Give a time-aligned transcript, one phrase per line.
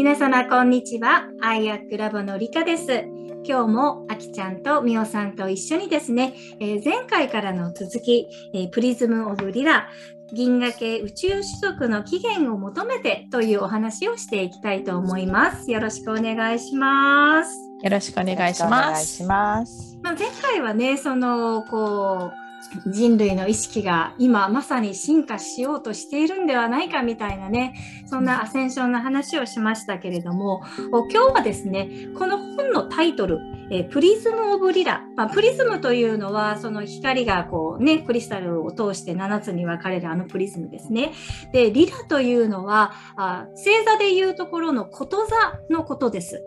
[0.00, 1.28] 皆様こんにちは。
[1.42, 3.04] アイアックラボのりかです。
[3.44, 9.90] 今日もあきちゃんとみおさんと一緒にですね、えー、前回からの続き、えー、プリズムオブリラ
[10.32, 15.70] 銀河系宇宙種族の起源を求めてというお話をしていきたいと思います。
[15.70, 17.54] よろしくお願いします。
[17.82, 19.22] よろしくお願いします。
[20.02, 22.49] まあ、前回はね、そのこう
[22.86, 27.74] 人類の意識が今まさに進化しようとしているんではないかみたいなね
[28.06, 33.38] そんなアセンションの話をしましたけれども今日はですねこの本のタイトル
[33.70, 41.12] えプリズム・オブ・リラ、まあ、プリズムというのはその光がこうねクリスタルを通して7つに分かれるあのプリズムですね。
[41.52, 45.36] でリラというのはあ星座でいうところのこと座
[45.70, 46.44] のことです。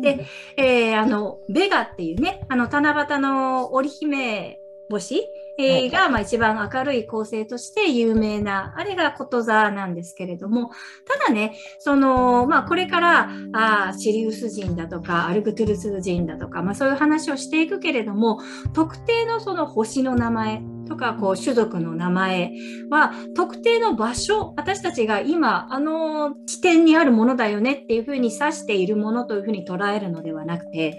[0.00, 4.60] で、えー、あのベガっていうねあの七夕の織姫
[4.90, 10.70] 星えー、が、まあ、一番明るい構成として有名な、あれがこと座なんですけれども、
[11.04, 18.38] ただね、その、まあ、これから、あシリウス人だとか、アルクトゥルス人だとか、まあ、そういう話をしていくけれども、
[18.72, 22.52] 特定のその星の名前とか、こう、種族の名前
[22.88, 30.98] は、特定の場所、私たちが今、あの起点にあるものだよねっていうふうに指しているものというふうに捉えるのではなくて、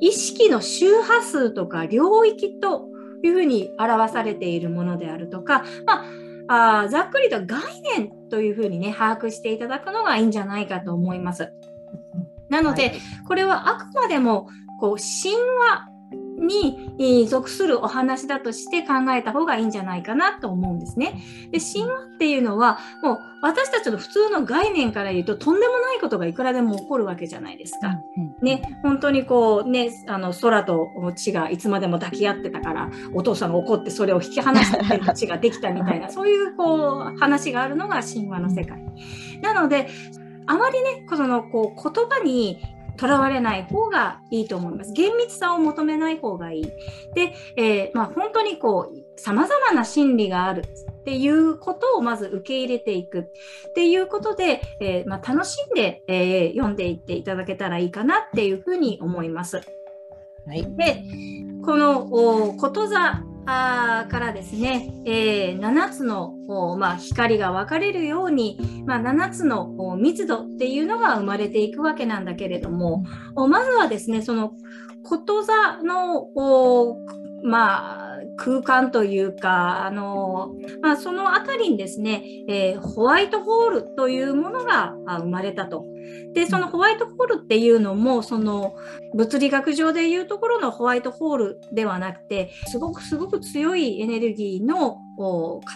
[0.00, 2.88] 意識の周波数とか領域と
[3.26, 6.04] いうふうに表されているものであるとか、ま
[6.48, 7.60] あ、あざっくりと概
[7.96, 11.52] 念というふうにね把握していただくのがいいんじゃないかと思います。
[12.48, 14.48] なので、はい、これはあくまでも
[14.80, 15.93] こう神話
[16.38, 21.22] に属するお話だとして考えた方がいいんじゃないかなと思うんですね。
[21.50, 28.00] で神話っていうのはもう私たちの普通の概念から言うととんでもないことがいくらでも起こるわけじゃないですか。
[28.40, 34.72] ね本当にこうねあの空と地がいつまでも抱き合ってたからお父さんが怒ってそれを引き離し
[35.06, 38.82] た地ができたみたいな そういうこう話があるのが神話の世界。
[39.42, 39.88] なので
[40.46, 42.58] あまりね、そのこう言葉に
[42.96, 44.92] とらわれない方がいいと思います。
[44.92, 46.62] 厳密さを求めない方がいい。
[47.14, 59.60] で、えー、まあ、本当にこう、様々な心理があるっていうことをまず受け入れていくっていうことで、えー、まあ、楽しんで、えー、読んでいっていただけたらいいかなっていうふうに思います。
[60.46, 61.02] はい、で、
[61.64, 66.32] このこと座あからですね、えー、7つの、
[66.78, 74.52] まあ、光が分かれるように、まあ、7つの密度っていうのが生まれていくわけなんだけれども、まずはですねその
[75.02, 76.28] こと座の
[77.42, 85.84] まあ空間というか、あのまあ、その辺りにですね、えー、ホワイトホールというものが生まれたと。
[86.34, 88.74] で、そのホワイトホールっていうのも、その
[89.14, 94.98] 物理学上でいうところのホワイトホールではなくて、すごくすごく強いエネルギーの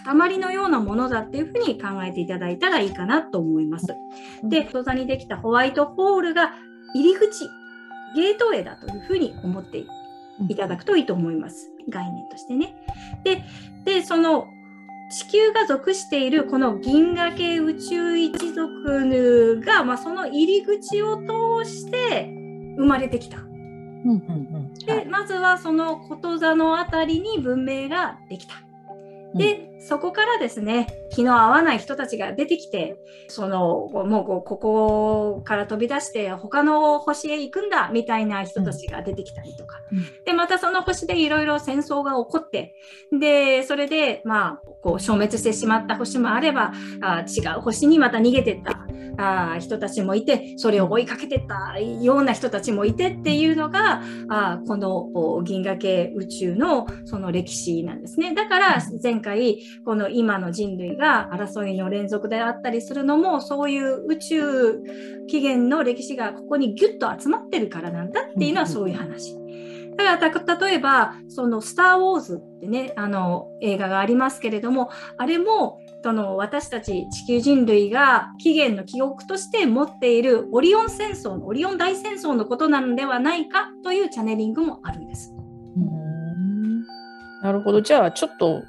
[0.03, 3.87] 塊のようなものだっていうふうに考えていただいたらいいかなと思います。
[4.43, 6.53] で、太座にできたホワイトホールが
[6.93, 7.45] 入り口、
[8.15, 9.87] ゲートウェイだというふうに思ってい
[10.55, 11.71] ただくといいと思います。
[11.89, 12.75] 概念としてね。
[13.23, 13.43] で、
[13.85, 14.47] でその
[15.09, 22.29] 地球が属しているこの銀河系宇宙一族が、まあ、その入り口を通して
[22.77, 23.37] 生まれてきた。
[24.85, 28.55] でまずはそのこと座の辺りに文明ができた。
[29.35, 32.97] で、そこからですね、気の合わない人たちが出てきて、
[33.27, 39.77] その、もうここから飛び出して他の星へ行くんだみたいな人たちが出てきたりとか。
[39.91, 42.75] うん、で、またその星でいろいろ戦争が起こって、
[43.17, 48.78] で、それで、まあ、こう消滅してしまった星もあれば、あ違う星にまた逃げてった
[49.19, 58.33] あ人たちもいて、それを追いかけてったような人たちもいてっていうのが、あこの銀河系宇宙のその歴史なんですね。
[58.33, 64.81] だから前回、この今の人類が争いの連続であったりするのも、そういう宇宙
[65.27, 69.37] 起源の歴史がここにギュッと集まってるからなんだっていうのはそういう話。
[69.97, 85.33] だから例えば、そのスター・ウォーズってね、あの映画がありますけれども、あれもその私たち地球人類が起源の記憶として持っているオリオン戦争のオリオン大戦争のことなのではないかというチャネリングもあるんです。
[87.41, 88.63] なるほどじゃあちょっと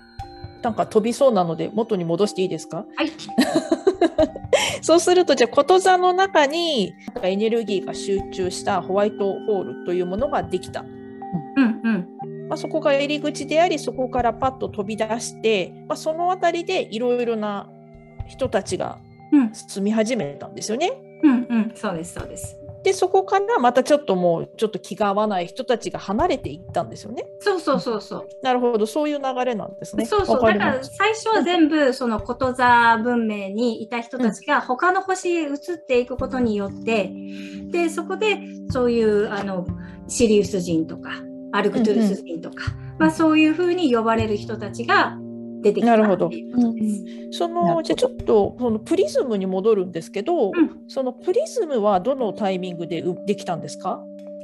[0.63, 2.85] なんか飛びそうなので元に戻していいですか？
[2.97, 3.11] はい
[4.83, 10.85] そうするとじゃあこと座の中にエネルギーが集中したホワイトホールというものができた。
[12.51, 17.71] まあ、そこが入り口でありそこからパッと飛び出して、まあ、その辺りでいろいろな
[18.27, 18.99] 人たちが
[19.53, 20.91] 住み始めたんですよね。
[21.23, 22.57] うん、うん、うん、そうですそうです。
[22.83, 27.25] でそこからまたちょっともうちょっと気が合わない人たちが離れていったんですよね。
[27.39, 28.29] そうそうそうそう。
[28.43, 30.07] なるほどそういう流れなんですね。
[30.07, 30.41] そうそう。
[30.41, 39.67] だから最初は全部そのこと座文明にいた人たちが他の星へ移っていくことによって、うん、でそこでそういうあの
[40.09, 41.11] シリウス人とか
[41.53, 45.19] アルクトゥルス人とか、うんうん、まあ、そういうふうに呼ばれる人たちが
[45.63, 46.31] 出てきたなるほど。
[47.33, 54.03] そのじゃちょっとそのプリズムに戻るんですけど、うん、そのプリズムはどのタイミングでできたんですか？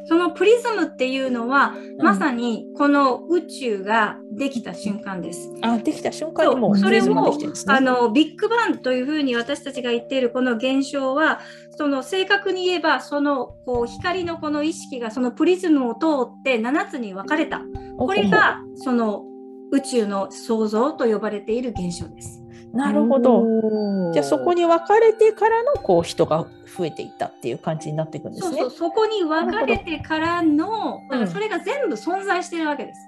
[0.09, 5.53] そのプリズムっていうのは、うん、まさにこの宇宙ができた瞬間です。
[5.63, 11.41] あ、できた瞬間にもそれも、ね、あのビッグバンというふうに私たちが言っているこの現象は、
[11.77, 17.63] その正確に言えばそのこう光のこの意識がそのプリズムを通って7つに分かれた。
[17.99, 19.25] これがその
[19.73, 22.46] 宇宙の創造と呼ばれている現象です。
[22.77, 24.13] なるほど。
[24.13, 26.47] じゃあそこに分かれてからのこう人が
[26.77, 28.61] 増えていったっていう感じになっていくんですね。
[28.61, 33.01] そうそこに分かれてからの、だからそれが全部存在しているわけです。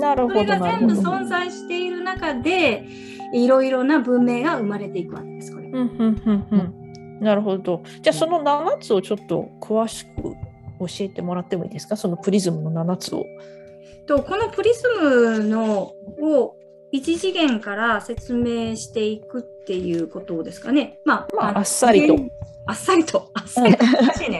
[0.00, 0.34] なるほど。
[0.34, 2.84] それが全部存在している中で、
[3.34, 5.52] いろいろな文明が生まれていくわけです。
[5.52, 5.68] これ。
[5.68, 7.20] うんうんうんうん。
[7.20, 7.82] なるほど。
[8.00, 10.22] じゃあその7つをちょっと詳しく
[10.80, 11.96] 教えてもらってもいいですか？
[11.96, 13.24] そのプリズムの7つを。
[14.06, 15.92] とこのプリズムの
[16.22, 16.54] を
[16.90, 21.00] 一次元から説明していくっていうことですかね。
[21.04, 22.16] まあ、まあ、あっさりと。
[22.66, 24.37] あっさりと、あっさりと、難しいね。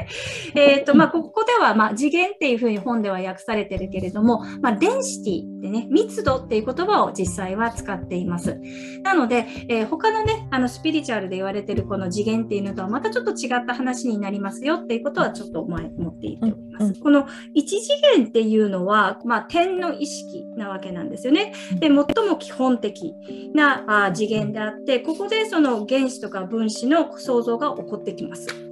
[0.68, 8.60] えっと、まあ、ここでは、まあ、次元っていうふうに本では訳されてるけれども、まあ、デンシティってね、密度っていう言葉を実際は使っています。
[9.02, 16.84] なので、えー、他のね、あの、スピリチュアルで言われてるこの次元っていうのとはまたちょっと違った話になりますよっていうことはちょっと前持っていっております。
[16.84, 21.52] うんうん、この一次元っていうのは、まあ、点の意識なわけなんですよね。
[21.80, 22.04] で、最も
[22.38, 23.14] 基本的
[23.54, 28.67] なあ次元であって、ここでその原子とか分子の創造が起こってきます。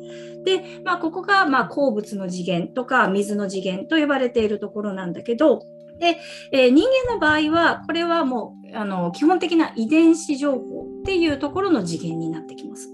[0.47, 5.61] で、まあ、ここがまあ鉱物の次元とか水の次元と呼ばれているところなんだけど、
[5.99, 6.19] で、
[6.53, 10.59] えー、人間の場合は、これはもうあの基本的な遺伝子情報
[11.01, 12.89] っていうところの次元になってきます。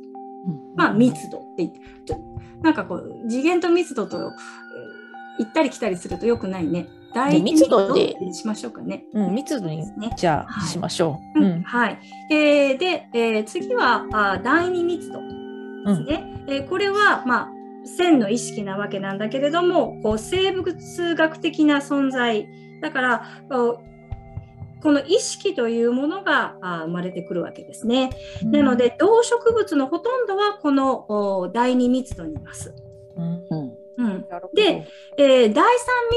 [0.46, 2.18] うん、まあ、密度って言って、ちょ
[2.62, 6.88] なんかこう、次元と密度と、えー、行ったり来たりするとよくないね。
[7.14, 9.04] 大密度でしましょうかね。
[9.12, 11.40] うん、密度に、ね、じゃあ、はい、しましょう。
[11.40, 11.98] うん、はい。
[12.30, 15.41] えー、で、えー、次はあ第二密度
[15.86, 16.44] ですね。
[16.46, 17.52] うん、えー、これは、まあ、
[17.84, 22.48] 線の意識なわけなんだけれども、こう生物学的な存在。
[22.80, 28.10] だから、この意識というものが生まれてくるわけですね。
[28.44, 32.74] うん、なので、動植物のほとんどはこの第二密度にいます。
[33.16, 34.24] うんうん、
[34.54, 34.88] で、
[35.18, 35.64] えー、第三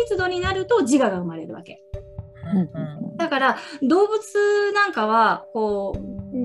[0.01, 1.81] 密度になると自我が生まれるわけ。
[3.17, 5.97] だから動物なんかはこ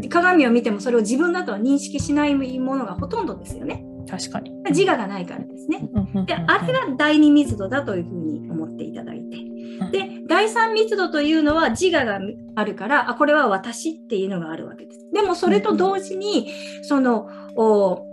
[0.05, 3.85] う鏡を見てもそれを自分だとは認識しないものがほとんどですよね。
[4.09, 5.89] 確かに自我がないからですね。
[6.27, 9.51] であれが第二密度だというふうに思っていただいて。
[9.93, 12.21] で第三密度というのは自我が
[12.55, 15.09] あるからあこれは私っていうのがあるわけです。
[15.13, 16.53] でもそれと同時に
[16.83, 18.05] そのお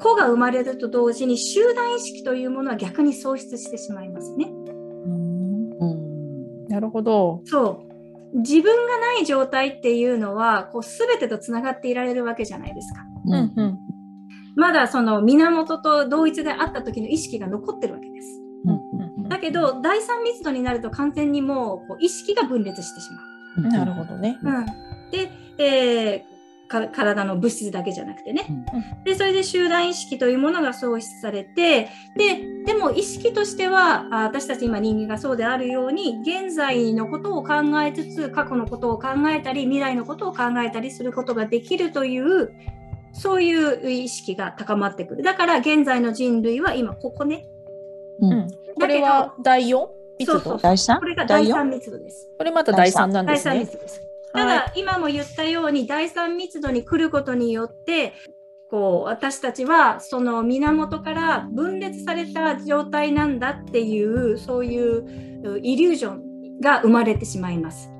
[0.00, 4.50] 子が生まれると同時に集団意識というものは逆に喪失してしまいますね。
[6.78, 7.42] なるほど。
[7.44, 13.00] そう自分がない状態っていうのはこう全てとつながっていられるわけじゃないですか。
[13.26, 13.78] うんうん、
[14.54, 18.40] まだその源と同一であった時の意識が残ってるわけです。
[18.64, 23.08] うんうん、だけど第三密度になると完全にもうこう意識が分裂してし
[23.56, 23.72] まう。
[23.72, 24.38] なるほどね。
[24.40, 24.66] うん、
[25.10, 26.38] で、えー
[26.68, 42.52] 体の物質だけじゃなくてね、うん、でそれで集団意識というものが喪失されてででも意識としては私たち今人間がそうであるように現在のことを考えつつ過去のことを考えたり未来のことを考えたりすることができるという
[43.14, 47.46] そういう意識が高まってくるだから現在の人類は今ここね、
[48.20, 48.48] うん、
[48.78, 49.86] これは第 4?
[50.18, 52.28] 密度そうこれが第3密度です。
[52.36, 53.54] これまた第3なんですね。
[53.54, 54.02] 第3密度です。
[54.32, 58.12] ただ、今も言ったように第三密度に来ることによって
[58.70, 67.90] こう私たちはその源から分裂された状態なんだっていうそういうイリュージョンが生まれてしまいます。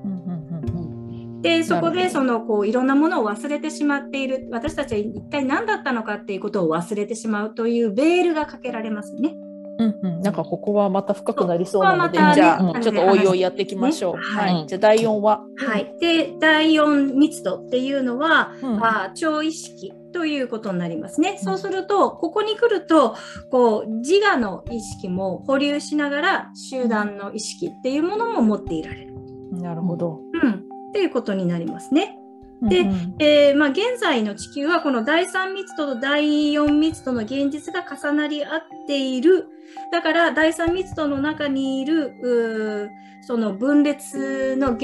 [1.40, 9.36] でそこでそのこういろんなものを忘れてしまっている私たちは一体何だったのかっていうことを忘れてしまうというベールがかけられますね。
[9.78, 14.14] うんうん、なんかここはまた深くなりそうなので、ね、じゃあ、うん、ちょっとおいおいやっていきましょう。
[14.16, 15.40] ね、はい、はい、じゃあ第4は？
[15.56, 15.94] はい。
[16.00, 21.38] で、第4密度っていうのは、うん、あ超意識ということになりますね。
[21.42, 23.14] そうすると、ここに来ると、
[23.50, 29.14] こう、自我の意識も保留しながら、集団の意識っていうものも持っていられる。
[29.52, 30.18] なるほど。
[30.42, 30.50] うん。
[30.50, 32.17] っていうことになりますね。
[32.62, 39.46] でうんうんえーまあ、現在の地球はこの第3密度と第4密度の現実が重なり合っている
[39.92, 42.90] だから第3密度の中にいる
[43.22, 44.82] その分裂の現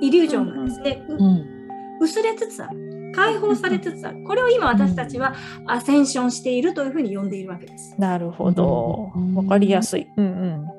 [0.00, 1.58] イリュージョンがですね、ううん
[2.00, 5.34] 薄れつつある解放されつつあるこれを今私たちは
[5.66, 7.94] アセンションしているというふうに呼んでいるわけです。
[7.98, 9.34] なるほどうん。
[9.34, 10.08] わかりやすい。
[10.16, 10.77] うんうん。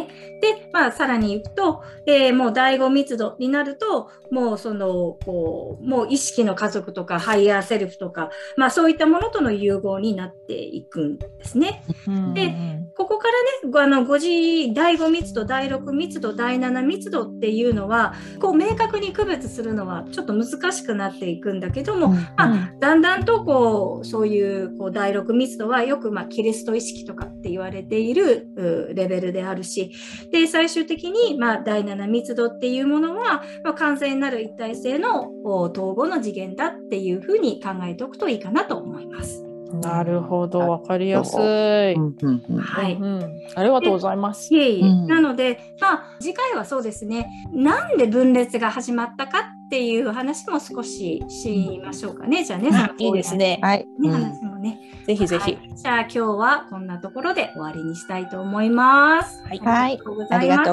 [0.00, 11.84] で、まあ、さらに行くと、えーもう第5密度になると、もうその、こう、もう意識の家族とか、ハイヤーセルフとか、まあそういったものとの融合になっていくんですね。
[12.06, 12.54] うんで
[12.94, 13.34] ここから
[13.68, 29.81] ね、あの5次、第5密度、第6密度、第7密度っていうのは、こう明確に区別するのはちょっと難しくなっていくんだけども、まあだんだんとこうそういうこう第6密度はよくまあキリスト意識とかって言われているうレベルであるし
[30.30, 39.52] で最終的にまあ第7密度っていうものは、まあ、完全なる一体性のお統合の次元だっていうふうに考えておくといいかなと思います。
[39.80, 40.58] なるほど。
[40.58, 41.94] わかりやすい。
[41.94, 44.54] うんうんうんはい、うんうんありがとうございます。
[44.54, 53.58] いえいえ、うんなので、まあ、次回はそうですねなんで分裂が始まったかっていう話も少ししましょうかねじゃあね、いいですね。
[53.62, 53.78] はい。
[53.78, 54.78] ねうん話もね。
[55.06, 55.42] ぜひぜひ。
[55.42, 59.42] はいじゃあ今日はこんなところで終わりにしたいと思います。
[59.44, 60.64] はいありがとうございま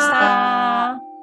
[0.00, 0.10] し
[1.02, 1.17] た。